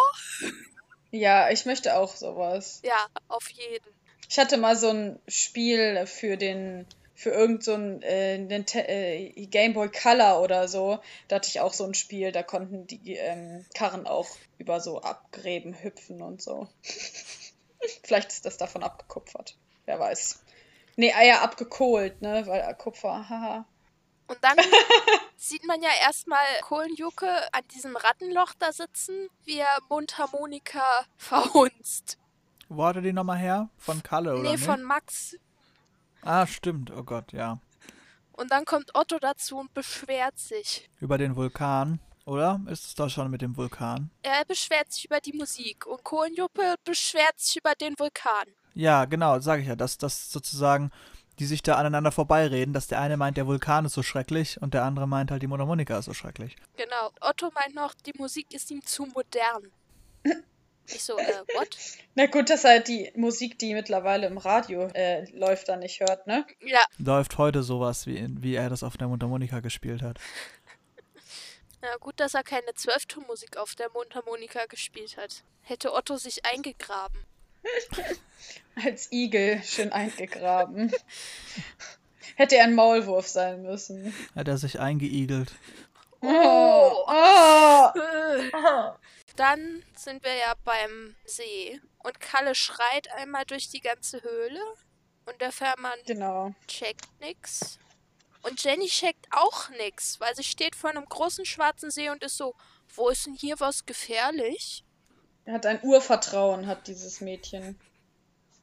[1.12, 2.82] Ja, ich möchte auch sowas.
[2.84, 3.94] Ja, auf jeden.
[4.30, 9.74] Ich hatte mal so ein Spiel für den, für irgend so ein äh, äh, Game
[9.74, 11.00] Boy Color oder so.
[11.28, 15.02] Da hatte ich auch so ein Spiel, da konnten die ähm, Karren auch über so
[15.02, 16.68] Abgräben hüpfen und so.
[18.04, 19.56] Vielleicht ist das davon abgekupfert.
[19.86, 20.44] Wer weiß.
[20.98, 22.46] Nee, Eier abgekohlt, ne?
[22.48, 23.66] Weil äh, Kupfer, haha.
[24.28, 24.58] Und dann
[25.38, 32.18] sieht man ja erstmal Kohlenjucke an diesem Rattenloch da sitzen, wie er Mundharmonika verhunzt.
[32.68, 33.70] Wo hatte die nochmal her?
[33.78, 35.38] Von Kalle, oder nee, von Max.
[36.26, 36.92] Ah, stimmt.
[36.92, 37.60] Oh Gott, ja.
[38.34, 40.90] Und dann kommt Otto dazu und beschwert sich.
[41.00, 42.60] Über den Vulkan, oder?
[42.68, 44.10] Ist es doch schon mit dem Vulkan?
[44.24, 48.48] Er beschwert sich über die Musik und Kohlenjuppe beschwert sich über den Vulkan.
[48.74, 50.92] Ja, genau, sage ich ja, dass das sozusagen
[51.40, 54.74] die sich da aneinander vorbeireden, dass der eine meint, der Vulkan ist so schrecklich und
[54.74, 56.56] der andere meint halt, die Mundharmonika ist so schrecklich.
[56.78, 57.12] Genau.
[57.22, 59.72] Otto meint noch, die Musik ist ihm zu modern.
[60.88, 61.78] Ich so, äh, what?
[62.14, 66.28] Na gut, dass er die Musik, die mittlerweile im Radio äh, läuft, dann nicht hört,
[66.28, 66.46] ne?
[66.62, 70.20] Ja, Läuft heute sowas, wie, wie er das auf der Mundharmonika gespielt hat.
[71.82, 75.44] na gut, dass er keine Zwölftonmusik auf der Mundharmonika gespielt hat.
[75.62, 77.20] Hätte Otto sich eingegraben.
[78.84, 80.92] Als Igel schön eingegraben.
[82.36, 84.14] Hätte er ein Maulwurf sein müssen.
[84.36, 85.52] Hat er sich eingeigelt.
[86.22, 87.92] Oh, oh.
[89.36, 94.62] Dann sind wir ja beim See und Kalle schreit einmal durch die ganze Höhle
[95.26, 96.54] und der Fährmann Genau.
[96.68, 97.80] checkt nix.
[98.44, 102.38] Und Jenny checkt auch nix, weil sie steht vor einem großen schwarzen See und ist
[102.38, 102.54] so,
[102.96, 104.84] wo ist denn hier was gefährlich?
[105.46, 107.78] Er hat ein Urvertrauen, hat dieses Mädchen.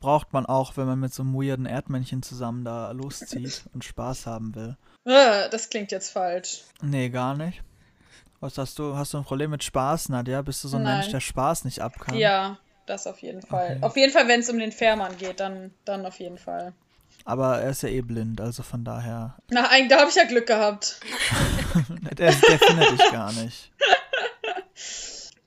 [0.00, 4.26] Braucht man auch, wenn man mit so einem weirden Erdmännchen zusammen da loszieht und Spaß
[4.26, 4.76] haben will.
[5.04, 6.62] Äh, das klingt jetzt falsch.
[6.80, 7.62] Nee, gar nicht.
[8.42, 8.96] Was hast du?
[8.96, 10.42] Hast du ein Problem mit Spaß, Nadja?
[10.42, 10.98] Bist du so ein Nein.
[10.98, 12.16] Mensch, der Spaß nicht ab kann?
[12.16, 13.76] Ja, das auf jeden Fall.
[13.76, 13.82] Okay.
[13.82, 16.72] Auf jeden Fall, wenn es um den Fährmann geht, dann, dann auf jeden Fall.
[17.24, 19.36] Aber er ist ja eh blind, also von daher.
[19.48, 21.00] Na, eigentlich, da habe ich ja Glück gehabt.
[22.18, 23.70] Der, der findet dich gar nicht.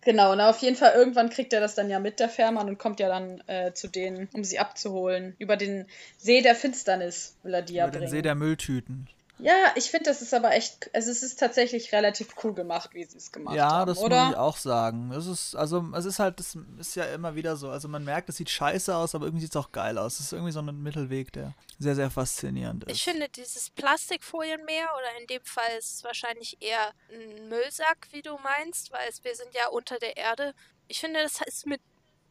[0.02, 2.80] Genau, na auf jeden Fall, irgendwann kriegt er das dann ja mit, der Fährmann, und
[2.80, 5.36] kommt ja dann äh, zu denen, um sie abzuholen.
[5.38, 5.86] Über den
[6.18, 8.12] See der Finsternis will er die ja Über den bringen.
[8.12, 9.08] See der Mülltüten.
[9.38, 13.04] Ja, ich finde, das ist aber echt, also es ist tatsächlich relativ cool gemacht, wie
[13.04, 14.24] sie es gemacht Ja, haben, das oder?
[14.24, 15.12] muss ich auch sagen.
[15.12, 17.70] Es ist, also, es ist halt, das ist ja immer wieder so.
[17.70, 20.16] Also, man merkt, es sieht scheiße aus, aber irgendwie sieht es auch geil aus.
[20.16, 22.96] Es ist irgendwie so ein Mittelweg, der sehr, sehr faszinierend ist.
[22.96, 28.22] Ich finde dieses Plastikfolienmeer oder in dem Fall ist es wahrscheinlich eher ein Müllsack, wie
[28.22, 30.54] du meinst, weil es, wir sind ja unter der Erde.
[30.88, 31.82] Ich finde, das ist mit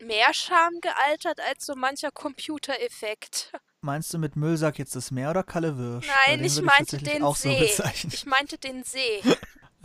[0.01, 3.53] mehr Charme gealtert als so mancher Computereffekt.
[3.85, 6.09] Meinst du mit Müllsack jetzt das Meer oder Kalle Wirsch?
[6.27, 7.61] Nein, den ich meinte tatsächlich den auch so See.
[7.61, 8.13] bezeichnen.
[8.15, 9.23] ich meinte den See.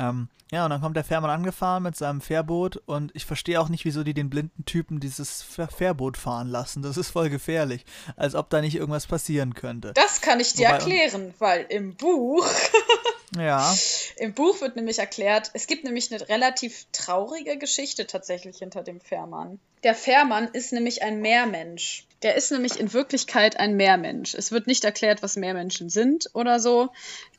[0.02, 3.68] Ähm, ja, und dann kommt der Fährmann angefahren mit seinem Fährboot und ich verstehe auch
[3.68, 6.82] nicht, wieso die den blinden Typen dieses Fähr- Fährboot fahren lassen.
[6.82, 7.84] Das ist voll gefährlich.
[8.16, 9.92] Als ob da nicht irgendwas passieren könnte.
[9.96, 12.48] Das kann ich dir Wobei- erklären, weil im Buch,
[13.38, 13.76] Ja,
[14.18, 19.00] im Buch wird nämlich erklärt, es gibt nämlich eine relativ traurige Geschichte tatsächlich hinter dem
[19.00, 19.60] Fährmann.
[19.84, 22.06] Der Fährmann ist nämlich ein Meermensch.
[22.24, 24.34] Der ist nämlich in Wirklichkeit ein Meermensch.
[24.34, 26.90] Es wird nicht erklärt, was Meermenschen sind oder so.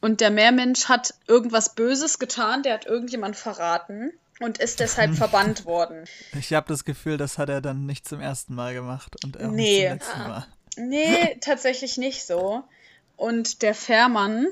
[0.01, 4.13] Und der Meermensch hat irgendwas Böses getan, der hat irgendjemand verraten.
[4.39, 6.05] und ist deshalb verbannt worden.
[6.39, 9.51] Ich habe das Gefühl, das hat er dann nicht zum ersten Mal gemacht und auch
[9.51, 9.91] Nee.
[9.93, 10.47] nicht zum letzten Mal.
[10.77, 12.63] Nee, tatsächlich nicht so.
[13.17, 14.47] Und der Fährmann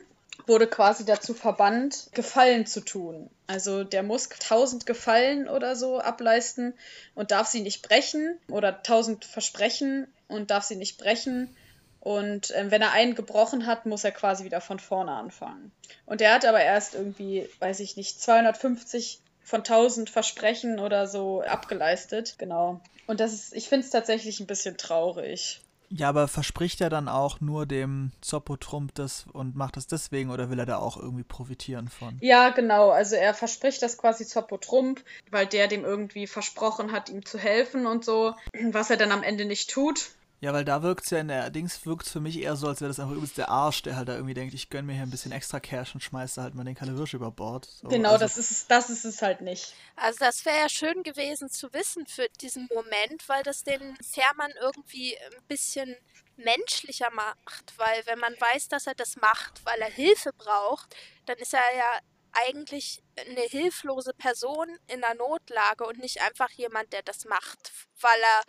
[0.49, 3.31] wurde quasi dazu verbannt, Gefallen zu tun.
[3.47, 6.75] Also der muss tausend Gefallen oder so ableisten
[7.15, 11.55] und darf sie nicht brechen oder tausend versprechen und darf sie nicht brechen.
[12.01, 15.73] Und ähm, wenn er einen gebrochen hat, muss er quasi wieder von vorne anfangen.
[16.07, 21.43] Und er hat aber erst irgendwie, weiß ich nicht, 250 von 1000 Versprechen oder so
[21.43, 22.37] abgeleistet.
[22.39, 22.81] Genau.
[23.07, 25.61] Und das ist, ich finde es tatsächlich ein bisschen traurig.
[25.91, 30.51] Ja, aber verspricht er dann auch nur dem Zoppo-Trump das und macht das deswegen oder
[30.51, 32.19] will er da auch irgendwie profitieren von?
[32.21, 32.91] Ja, genau.
[32.91, 37.39] Also er verspricht das quasi Zoppo Trump, weil der dem irgendwie versprochen hat, ihm zu
[37.39, 38.35] helfen und so,
[38.71, 40.11] was er dann am Ende nicht tut.
[40.41, 42.81] Ja, weil da wirkt es ja in der Dings wirkt für mich eher so, als
[42.81, 45.03] wäre das einfach übelst der Arsch, der halt da irgendwie denkt, ich gönn mir hier
[45.03, 47.65] ein bisschen extra Cash und schmeiß da halt mal den Kalle Wirsch über Bord.
[47.65, 49.75] So, genau, also, das ist es, das ist es halt nicht.
[49.97, 54.53] Also das wäre ja schön gewesen zu wissen für diesen Moment, weil das den Fährmann
[54.61, 55.97] irgendwie ein bisschen
[56.37, 60.95] menschlicher macht, weil wenn man weiß, dass er das macht, weil er Hilfe braucht,
[61.27, 61.99] dann ist er ja
[62.33, 68.21] eigentlich eine hilflose Person in einer Notlage und nicht einfach jemand, der das macht, weil
[68.21, 68.43] er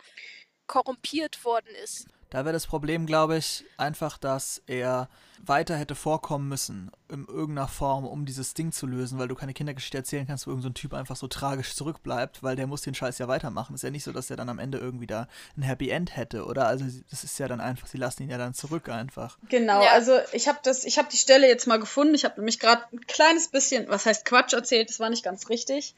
[0.70, 2.06] korrumpiert worden ist.
[2.30, 5.08] Da wäre das Problem, glaube ich, einfach, dass er
[5.44, 9.52] weiter hätte vorkommen müssen, in irgendeiner Form, um dieses Ding zu lösen, weil du keine
[9.52, 12.94] Kindergeschichte erzählen kannst, wo irgendein so Typ einfach so tragisch zurückbleibt, weil der muss den
[12.94, 13.74] Scheiß ja weitermachen.
[13.74, 16.44] Ist ja nicht so, dass er dann am Ende irgendwie da ein Happy End hätte,
[16.44, 16.68] oder?
[16.68, 19.36] Also das ist ja dann einfach, sie lassen ihn ja dann zurück einfach.
[19.48, 19.90] Genau, Ja.
[19.90, 22.14] also ich habe das, ich habe die Stelle jetzt mal gefunden.
[22.14, 25.48] Ich habe nämlich gerade ein kleines bisschen, was heißt Quatsch erzählt, das war nicht ganz
[25.48, 25.96] richtig.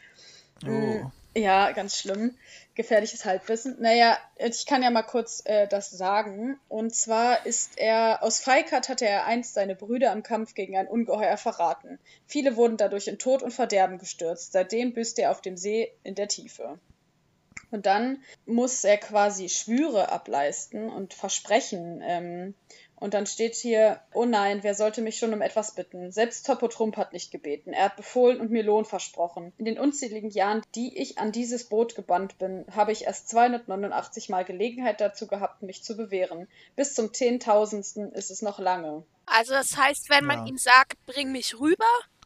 [0.66, 1.10] Oh.
[1.34, 2.36] Ja, ganz schlimm.
[2.74, 3.76] Gefährliches Halbwissen.
[3.80, 6.60] Naja, ich kann ja mal kurz äh, das sagen.
[6.68, 10.88] Und zwar ist er, aus Feigheit hatte er einst seine Brüder im Kampf gegen ein
[10.88, 11.98] Ungeheuer verraten.
[12.26, 14.52] Viele wurden dadurch in Tod und Verderben gestürzt.
[14.52, 16.78] Seitdem büßt er auf dem See in der Tiefe.
[17.70, 22.02] Und dann muss er quasi Schwüre ableisten und Versprechen.
[22.04, 22.54] Ähm,
[23.02, 26.10] und dann steht hier, oh nein, wer sollte mich schon um etwas bitten?
[26.12, 27.72] Selbst Topo Trump hat nicht gebeten.
[27.72, 29.52] Er hat befohlen und mir Lohn versprochen.
[29.58, 34.28] In den unzähligen Jahren, die ich an dieses Boot gebannt bin, habe ich erst 289
[34.28, 36.48] Mal Gelegenheit dazu gehabt, mich zu bewähren.
[36.76, 39.04] Bis zum Zehntausendsten ist es noch lange.
[39.26, 40.46] Also das heißt, wenn man Ja.
[40.46, 41.84] ihm sagt, bring mich rüber,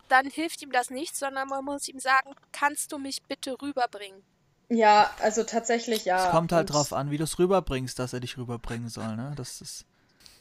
[0.09, 4.23] dann hilft ihm das nicht, sondern man muss ihm sagen, kannst du mich bitte rüberbringen?
[4.69, 6.27] Ja, also tatsächlich ja.
[6.27, 9.17] Es kommt halt Und- drauf an, wie du es rüberbringst, dass er dich rüberbringen soll,
[9.17, 9.33] ne?
[9.37, 9.85] Das ist.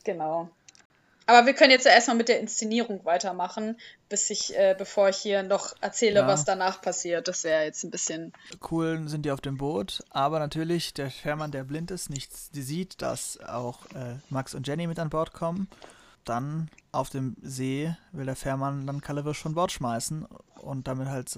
[0.05, 0.49] Genau.
[1.27, 5.17] Aber wir können jetzt ja erstmal mit der Inszenierung weitermachen, bis ich, äh, bevor ich
[5.17, 6.27] hier noch erzähle, Ja.
[6.27, 7.27] was danach passiert.
[7.27, 8.31] Das wäre jetzt ein bisschen.
[8.69, 12.61] Cool sind die auf dem Boot, aber natürlich der Fährmann, der blind ist, nicht die
[12.61, 15.67] sieht, dass auch äh, Max und Jenny mit an Bord kommen.
[16.25, 20.27] Dann auf dem See will der Fährmann dann Kalewirsch von Bord schmeißen
[20.61, 21.29] und damit halt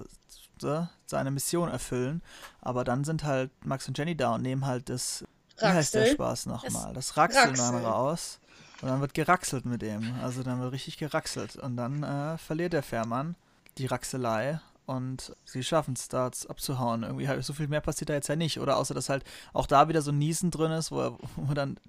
[1.06, 2.21] seine Mission erfüllen.
[2.62, 5.23] Aber dann sind halt Max und Jenny da und nehmen halt das,
[5.60, 6.15] wie heißt der Raxel.
[6.15, 6.93] Spaß nochmal?
[6.93, 7.86] Das Raxeln dann Raxel.
[7.89, 8.39] raus.
[8.82, 10.15] Und dann wird geraxelt mit ihm.
[10.22, 11.56] Also dann wird richtig geraxelt.
[11.56, 13.36] Und dann äh, verliert der Fährmann
[13.80, 17.04] die Raxelei und sie schaffen es da abzuhauen.
[17.04, 18.60] Irgendwie halt so viel mehr passiert da jetzt ja nicht.
[18.60, 21.54] Oder außer dass halt auch da wieder so ein Niesen drin ist, wo, er- wo
[21.54, 21.80] dann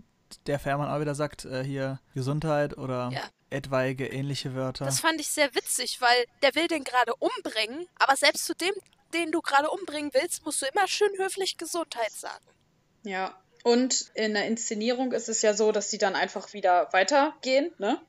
[0.46, 3.20] der Fährmann auch wieder sagt, äh, hier Gesundheit oder Ja.
[3.50, 4.84] etwaige ähnliche Wörter.
[4.86, 8.72] Das fand ich sehr witzig, weil der will den gerade umbringen, aber selbst zu dem,
[9.14, 12.44] den du gerade umbringen willst, musst du immer schön höflich Gesundheit sagen.
[13.04, 13.34] Ja.
[13.64, 18.00] Und in der Inszenierung ist es ja so, dass die dann einfach wieder weitergehen, ne?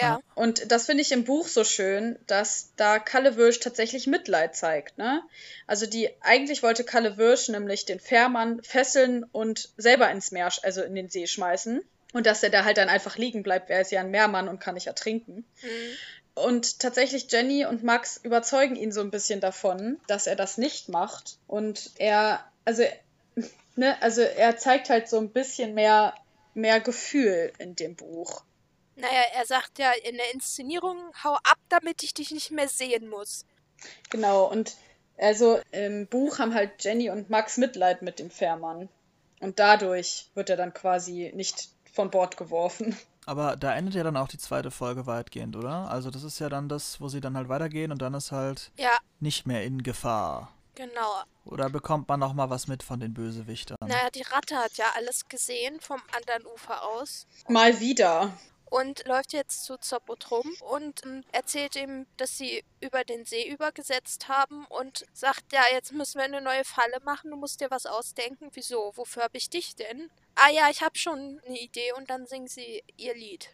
[0.00, 0.20] Ja.
[0.34, 4.98] Und das finde ich im Buch so schön, dass da Kalle Wirsch tatsächlich Mitleid zeigt,
[4.98, 5.22] ne?
[5.66, 10.82] Also die, eigentlich wollte Kalle Wirsch nämlich den Fährmann fesseln und selber ins Meer, also
[10.82, 11.82] in den See schmeißen.
[12.12, 14.60] Und dass er da halt dann einfach liegen bleibt, er ist ja ein Meermann und
[14.60, 15.44] kann nicht ertrinken.
[16.34, 20.88] Und tatsächlich Jenny und Max überzeugen ihn so ein bisschen davon, dass er das nicht
[20.88, 21.38] macht.
[21.46, 22.84] Und er, also,
[23.76, 26.14] ne, also er zeigt halt so ein bisschen mehr,
[26.54, 28.42] mehr Gefühl in dem Buch.
[28.96, 33.08] Naja, er sagt ja in der Inszenierung, hau ab, damit ich dich nicht mehr sehen
[33.08, 33.44] muss.
[34.08, 34.76] Genau, und
[35.18, 38.88] also im Buch haben halt Jenny und Max Mitleid mit dem Fährmann.
[39.40, 42.96] Und dadurch wird er dann quasi nicht von Bord geworfen.
[43.26, 45.90] Aber da endet ja dann auch die zweite Folge weitgehend, oder?
[45.90, 48.70] Also das ist ja dann das, wo sie dann halt weitergehen und dann ist halt
[48.78, 50.52] Ja, nicht mehr in Gefahr.
[50.76, 51.22] Genau.
[51.44, 53.76] Oder bekommt man noch mal was mit von den Bösewichtern?
[53.80, 58.32] Naja, die Ratte hat ja alles gesehen vom anderen Ufer aus Mal wieder.
[58.66, 64.28] und läuft jetzt zu Zopotrum und ähm, erzählt ihm, dass sie über den See übergesetzt
[64.28, 67.86] haben und sagt, ja, jetzt müssen wir eine neue Falle machen, du musst dir was
[67.86, 68.50] ausdenken.
[68.52, 68.92] Wieso?
[68.96, 70.10] Wofür habe ich dich denn?
[70.34, 73.50] Ah ja, ich habe schon eine Idee und dann singen sie ihr Lied.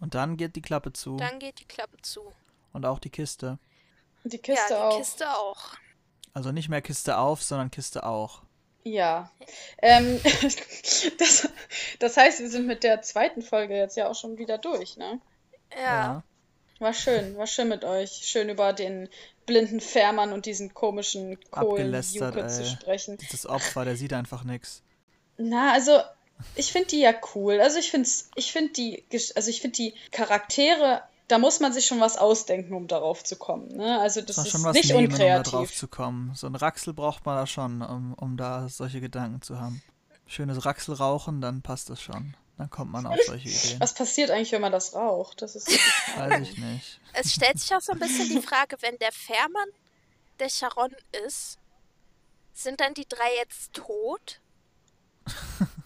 [0.00, 2.32] Und dann geht die Klappe zu Dann geht die Klappe zu.
[2.72, 3.58] und auch die Kiste.
[4.24, 4.98] Und die Kiste ja, die auch.
[4.98, 5.64] Kiste auch.
[6.34, 8.42] Also nicht mehr Kiste auf, sondern Kiste auch.
[8.84, 9.30] Ja.
[9.80, 10.20] Ähm,
[11.18, 11.48] das,
[11.98, 15.20] das heißt, wir sind mit der zweiten Folge jetzt ja auch schon wieder durch, ne?
[15.76, 16.22] Ja.
[16.78, 18.10] War schön, war schön mit euch.
[18.24, 19.08] Schön über den
[19.46, 23.18] blinden Fährmann und diesen komischen Kohlenjuke zu sprechen.
[23.18, 24.82] Dieses Opfer, der sieht einfach nichts.
[25.36, 26.00] Na, also
[26.56, 27.60] ich finde die ja cool.
[27.60, 29.04] Also ich finde ich finde die
[29.36, 33.36] also ich finde die Charaktere, da muss man sich schon was ausdenken, um darauf zu
[33.36, 34.00] kommen, ne?
[34.00, 35.76] Also das Das ist ist schon was nicht nehmen, um da drauf unkreativ.
[35.76, 36.34] zu kommen.
[36.34, 39.82] So ein Raxel braucht man da schon, um, um da solche Gedanken zu haben.
[40.26, 42.34] Schönes Raxel rauchen, dann passt das schon.
[42.58, 43.80] Dann kommt man auf solche Ideen.
[43.80, 45.40] Was passiert eigentlich, wenn man das raucht?
[45.42, 45.68] Das ist
[46.16, 47.00] Weiß ich nicht.
[47.14, 49.68] Es stellt sich auch so ein bisschen die Frage, wenn der Fährmann
[50.38, 50.92] der Charon
[51.26, 51.58] ist,
[52.52, 54.40] sind dann die drei jetzt tot?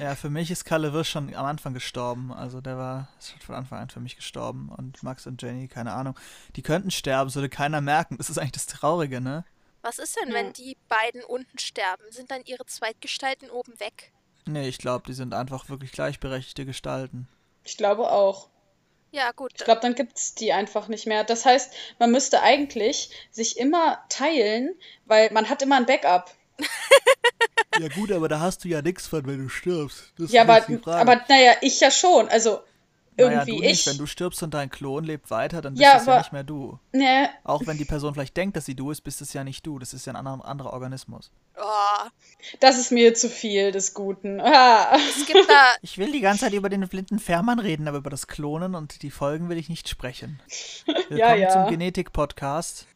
[0.00, 2.32] Ja, für mich ist Kalle Wirsch schon am Anfang gestorben.
[2.32, 4.68] Also der war schon von Anfang an für mich gestorben.
[4.76, 6.18] Und Max und Jenny, keine Ahnung.
[6.56, 8.16] Die könnten sterben, das würde keiner merken.
[8.18, 9.44] Das ist eigentlich das Traurige, ne?
[9.82, 10.34] Was ist denn, Ja.
[10.34, 12.02] wenn die beiden unten sterben?
[12.10, 14.12] Sind dann ihre Zweitgestalten oben weg?
[14.44, 17.28] Nee, ich glaube, die sind einfach wirklich gleichberechtigte Gestalten.
[17.64, 18.48] ich glaube auch.
[19.12, 19.52] Ja, gut.
[19.56, 21.24] Ich glaube, dann gibt's die einfach nicht mehr.
[21.24, 24.74] Das heißt, man müsste eigentlich sich immer teilen,
[25.06, 26.34] weil man hat immer ein Backup.
[27.80, 30.12] Ja gut, aber da hast du ja nichts von, wenn du stirbst.
[30.18, 31.00] Das Ja, ist aber, jetzt die Frage.
[31.00, 32.28] aber naja, ich ja schon.
[32.28, 32.60] Also
[33.18, 33.80] naja, irgendwie du nicht.
[33.80, 33.86] ich.
[33.86, 36.44] Wenn du stirbst und dein Klon lebt weiter, dann bist Ja, ja aber- nicht mehr
[36.44, 36.78] du.
[36.92, 39.64] Ne, Auch wenn die Person vielleicht denkt, dass sie du ist, bist es ja nicht
[39.66, 39.78] du.
[39.78, 41.30] Das ist ja ein anderer, anderer Organismus.
[41.58, 42.08] Oh,
[42.60, 44.38] das ist mir zu viel des Guten.
[44.42, 44.94] Ah.
[44.96, 48.10] es gibt da, Ich will die ganze Zeit über den blinden Fährmann reden, aber über
[48.10, 50.40] das Klonen und die Folgen will ich nicht sprechen.
[50.86, 51.48] Willkommen Ja, ja.
[51.50, 52.86] zum Genetik-Podcast.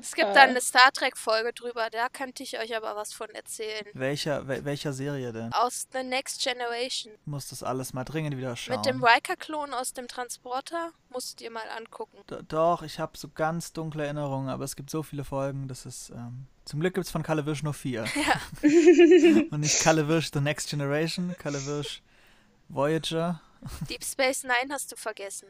[0.00, 3.86] Es gibt da eine Star Trek-Folge drüber, da könnte ich euch aber was von erzählen.
[3.94, 5.52] Welcher, wel, welcher Serie denn?
[5.52, 7.12] Aus The Next Generation.
[7.24, 8.76] Muss das alles mal dringend wieder schauen.
[8.76, 12.18] Mit dem Riker-Klon aus dem Transporter musst ihr mal angucken.
[12.30, 15.86] D doch, ich habe so ganz dunkle Erinnerungen, aber es gibt so viele Folgen, das
[15.86, 16.10] ist.
[16.10, 18.04] Ähm, zum Glück gibt es von Kalle Wirsch nur vier.
[18.14, 18.40] Ja.
[19.50, 22.02] Und nicht Kalle Wirsch The Next Generation, Kalle Wirsch
[22.68, 23.40] Voyager.
[23.88, 25.48] Deep Space Nine hast du vergessen.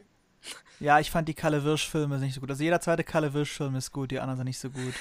[0.79, 2.49] Ja, ich fand die Kalle Wirsch-Filme nicht so gut.
[2.49, 4.93] Also jeder zweite Kalle Wirsch-Film ist gut, die anderen sind nicht so gut.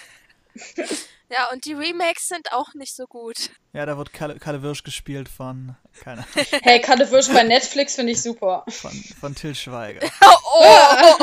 [1.30, 3.50] Ja, und die Remakes sind auch nicht so gut.
[3.74, 7.96] Ja, da wird Kalle, Kalle Wirsch gespielt von, keine Ahnung, Hey, Kalle Wirsch bei Netflix
[7.96, 8.64] finde ich super.
[8.66, 10.08] von, von Till Schweiger.
[10.22, 11.14] Oh!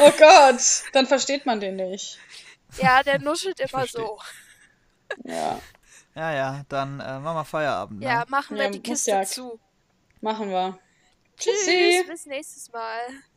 [0.00, 0.60] Oh Gott,
[0.92, 2.18] dann versteht man den nicht.
[2.78, 4.18] Ja, der nuschelt immer so.
[5.24, 5.60] Ja,
[6.16, 8.00] Ja, ja, dann äh, machen wir Feierabend.
[8.00, 8.06] Ne?
[8.06, 9.22] Ja, machen wir Ja, die Kiste ja.
[9.22, 9.60] zu.
[10.20, 10.76] machen wir.
[11.38, 12.04] Tschüss, Tschüssi.
[12.08, 12.98] bis nächstes Mal.